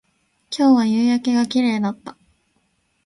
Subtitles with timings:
[0.49, 2.17] 今日は夕焼けが綺麗だった